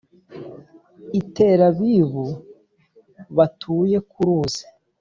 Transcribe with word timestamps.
i 1.19 1.21
Telabibu 1.35 2.25
batuye 3.37 3.97
ku 4.09 4.19
ruzi 4.27 4.63